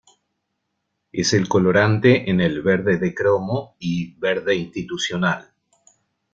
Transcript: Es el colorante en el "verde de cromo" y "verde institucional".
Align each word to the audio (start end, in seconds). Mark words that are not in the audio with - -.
Es 1.11 1.31
el 1.33 1.47
colorante 1.47 2.27
en 2.31 2.41
el 2.41 2.63
"verde 2.63 2.97
de 2.97 3.13
cromo" 3.13 3.75
y 3.77 4.15
"verde 4.15 4.55
institucional". 4.55 5.53